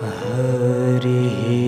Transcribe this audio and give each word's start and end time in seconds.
हरिः 0.00 1.60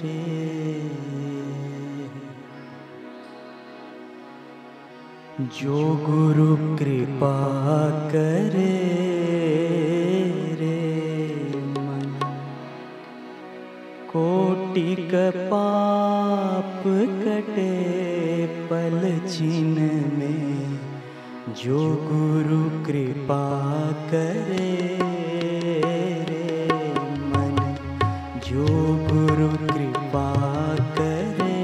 रे। 0.04 0.90
जो 5.40 5.96
गुरु 6.10 6.78
कृपा 6.78 7.38
करे 8.10 8.76
रे 10.60 10.98
मन। 11.58 12.20
कोटिक 14.10 15.12
पाप 15.36 16.84
कटे, 17.24 17.90
पल 18.70 19.20
में 20.08 20.19
जो 21.50 21.80
गुरु 22.08 22.58
कृपा 22.86 23.46
करे 24.12 24.68
रे 26.30 26.92
मन, 27.30 27.56
जो 28.48 28.66
गुरु 29.08 29.48
कृपा 29.68 30.26
करे 31.00 31.58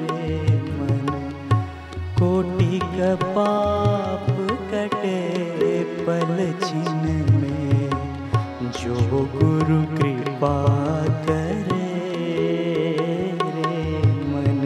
रे 0.00 0.56
मन। 0.78 1.06
कोटि 2.18 2.80
पाप 3.36 4.26
कटे 4.72 5.20
पल 6.08 6.36
छिन 6.64 7.04
में, 7.40 7.90
जो 8.82 8.94
गुरु 9.36 9.80
कृपा 9.96 10.56
करे 11.28 11.90
रे 13.40 13.76
मन, 14.32 14.62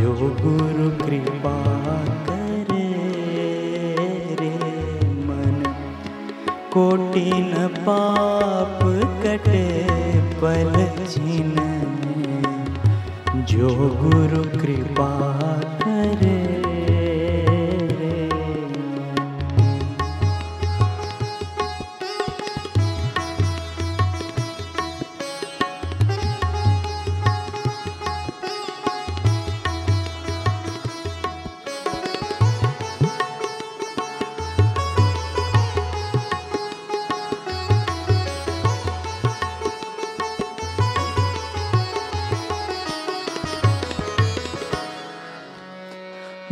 जो 0.00 0.12
गुरु 0.42 0.90
कृपा 1.06 1.58
कोटि 6.72 7.30
न 7.32 7.66
पाप 7.86 8.78
कटे 9.22 9.62
पल 10.42 10.74
छिन 11.12 11.54
जो 13.50 13.68
गुरु 14.02 14.42
कृपा 14.60 15.10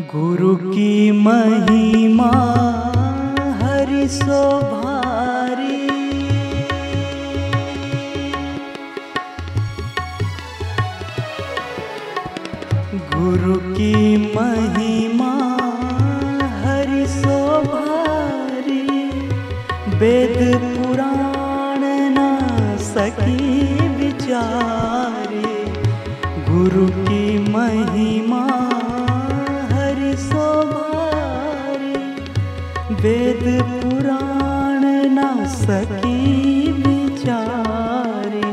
गुरु 0.00 0.56
की 0.56 1.10
महिमा 1.10 2.28
हरि 3.60 4.06
भारी 4.72 5.78
गुरु 13.14 13.56
की 13.74 13.94
महिमा 14.34 15.32
हरि 16.62 17.04
भारी 17.66 19.10
वेद 19.98 20.38
पुराण 20.76 21.80
ना 22.10 22.30
सकी 22.76 23.88
विचारी। 23.88 25.42
गुरु 26.50 26.86
की 26.86 27.38
महिमा 27.52 28.27
वेद 33.02 33.44
पुराण 33.62 34.84
न 35.16 35.46
सकी 35.46 36.72
विचारी 36.72 38.48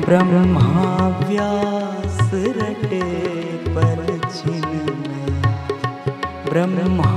ब्रह्मा 0.00 0.72
व्यास 1.28 2.30
रटे 2.34 3.02
पल 3.76 4.02
छिन 4.34 4.66
में। 5.02 5.42
ब्रह्मा 6.50 7.12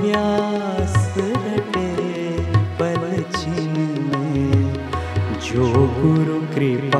व्यास 0.00 1.14
रटे 1.18 1.88
पल 2.80 3.22
छिन 3.36 3.76
में। 4.08 4.72
जो 5.46 5.66
गुरु 6.00 6.40
कृपा 6.54 6.95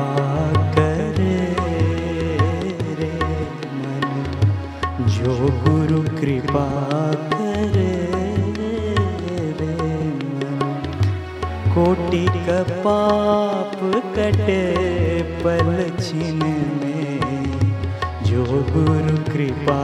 कोटि 11.77 12.25
का 12.45 12.61
पाप 12.83 13.73
कटे 14.15 14.61
पल 15.43 15.67
छिन 15.99 16.39
में 16.79 17.19
जो 18.27 18.45
गुरु 18.71 19.17
कृपा 19.27 19.81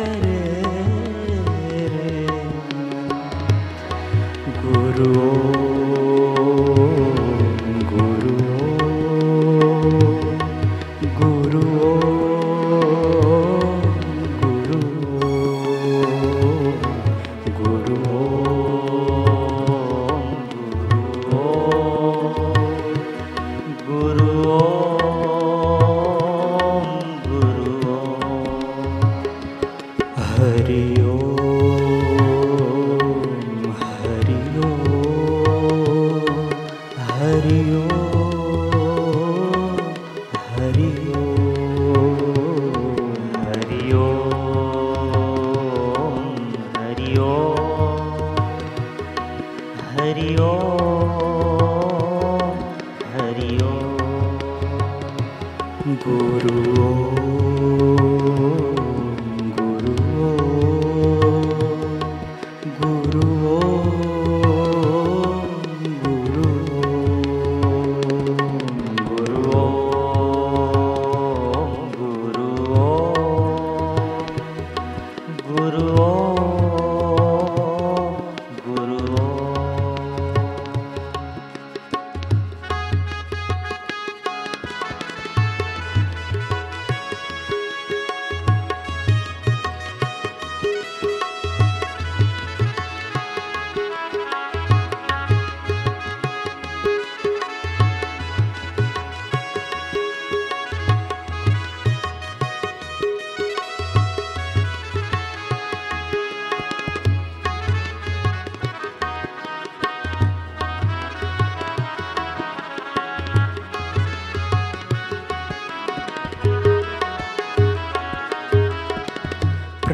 करे 0.00 0.36
गुरु 4.58 5.08
गुरु 7.92 8.36
गुरु 11.20 12.17
Guru 56.18 56.82
Om. 56.82 58.07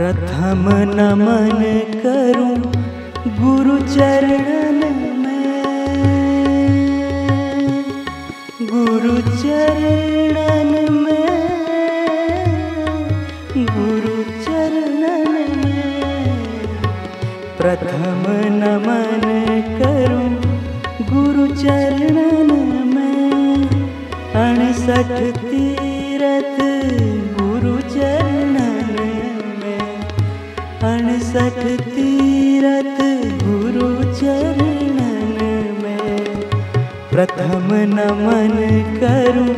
प्रथम 0.05 0.65
नमन 0.69 1.61
करूँ 2.03 2.59
गुरु 3.27 3.79
चरण 3.79 4.81
में। 5.19 5.65
गुरु 8.63 9.17
चरण 9.21 10.91
में 10.91 11.59
गुरु 13.57 14.23
चरण 14.45 15.03
में। 15.33 16.03
प्रथम 17.57 18.23
नमन 18.55 19.25
करूँ 19.83 20.31
गुरु 21.15 21.47
चरण 21.55 22.47
में। 22.95 23.69
अणसठ 24.35 25.37
तीरथ 25.37 26.74
अणसठ 31.35 31.83
तीरथ 31.83 32.99
गुरु 33.45 34.03
चरणन 34.13 35.39
में 35.83 36.25
प्रथम 37.13 37.69
नमन 37.73 38.53
करूँ 39.01 39.55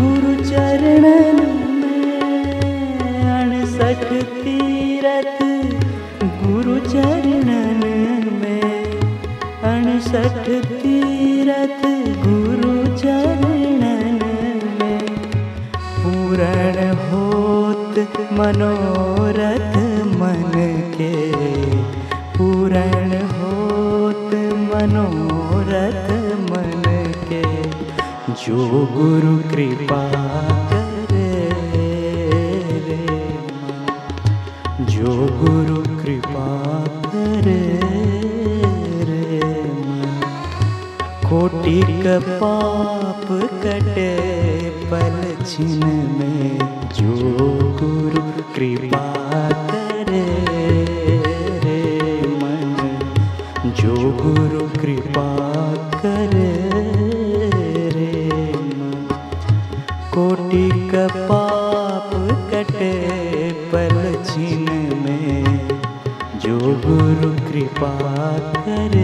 गुरु 0.00 0.44
चरणन 0.44 1.40
में। 1.80 3.00
अणसठ 3.40 4.24
तीरथ 4.24 5.42
गुरु 6.22 6.78
चरणन 6.78 7.80
में। 8.42 9.00
अणसठ 9.62 10.48
तीरथ 10.64 11.84
गुरु 12.26 12.96
चरणन 12.96 14.20
में। 14.80 15.08
पूरण 15.98 16.94
होत 16.96 17.98
मनोरथ 18.32 19.51
जो 28.46 28.56
गुरु 28.92 29.50
कृपा 29.50 30.10
करे। 30.72 31.48
जो 34.84 35.12
गुरु 35.12 36.02
कृपा 36.02 36.84
करे। 37.06 37.80
कोटि 41.28 41.82
पाप 42.18 43.26
कटे 43.64 44.10
पल 44.70 45.44
छिन 45.44 45.86
में 46.18 46.58
जो 46.94 47.12
गुरु 47.82 48.42
कृपा 48.56 49.48
करे 49.50 50.24
रे 51.64 52.20
मन 52.22 52.98
जो 53.66 53.94
गुरु 53.96 54.80
कृपा 54.80 55.51
पाकर 67.82 68.94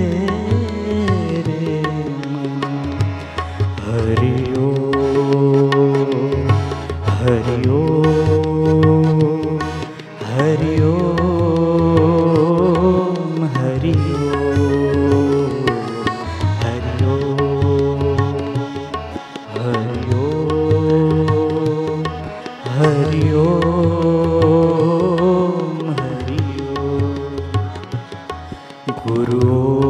Guru. 29.09 29.88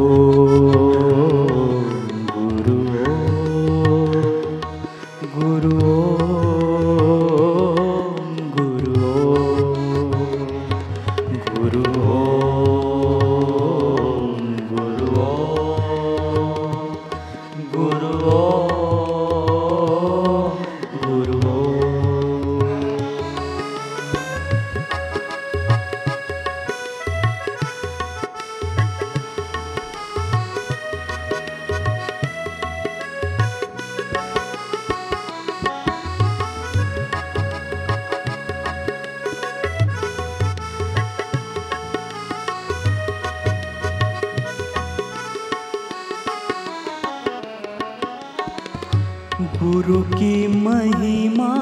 गुरु 49.61 50.01
की 50.11 50.35
महिमा 50.47 51.53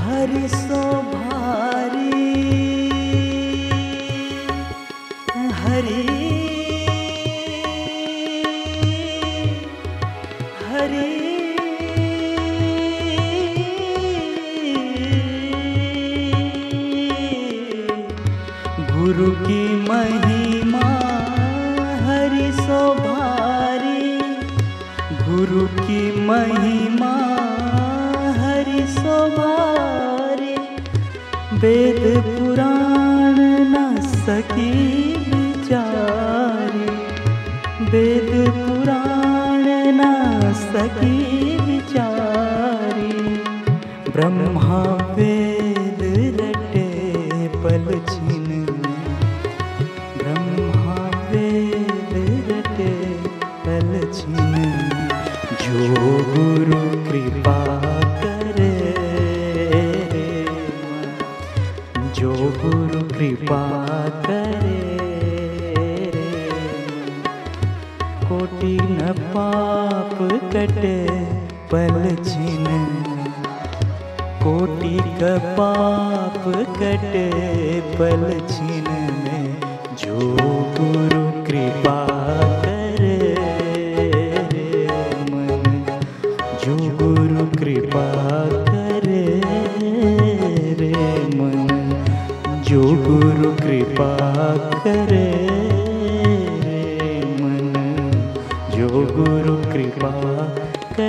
हरि 0.00 0.48
सो 0.48 1.15
सकी 34.26 34.70
विचारी 35.30 36.86
वेद 37.90 38.30
पुराण 38.56 39.64
ना 39.94 40.12
सकी 40.52 41.56
विचारी 41.58 43.12
ब्रह्मा 44.10 44.80
वेद 45.14 46.02
रटे 46.40 46.88
पल 47.48 47.86
छिन। 48.08 48.66
ब्रह्मा 50.18 50.98
वेद 51.30 52.14
रटे 52.50 52.92
पल 53.66 53.92
छिन। 54.14 54.54
जो 55.62 55.86
गुरु 56.32 56.82
कृपा 57.10 57.58
कृपा 63.18 63.62
करे। 64.26 64.84
कोटि 68.28 68.76
न 68.82 69.12
पाप 69.34 70.18
कटे 70.52 70.98
पल 71.72 72.02
छिन 72.24 72.66
कोटि 74.42 74.96
का 75.20 75.36
पाप 75.58 76.42
कटे 76.78 77.26
पल 77.98 78.26
छिन 78.50 78.90
में 79.22 79.56
जो 80.02 80.18
गुरु 80.78 81.24
कृपा 81.46 82.15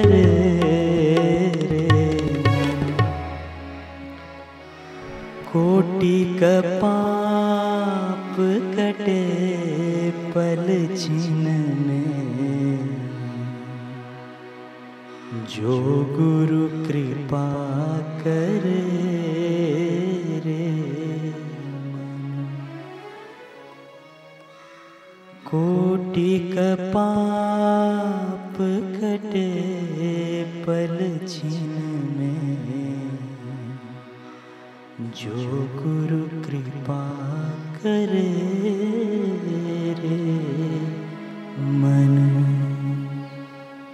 रे 0.06 0.26
मन 1.62 1.88
कोटि 5.52 6.38
का 6.44 6.62
पाप 6.62 8.36
कटे 8.76 9.22
पल 10.36 10.96
छिन 10.98 11.48
जो 15.56 15.76
गुरु 16.18 16.88
कृपा 16.88 17.48
करे 18.22 18.84
रे। 20.46 20.68
कोटि 25.46 26.40
का 26.40 26.92
जो 35.18 35.32
गुरु 35.76 36.46
कृपा 36.46 37.04
करे 37.78 38.30
रे। 40.00 40.20
मन 41.80 42.07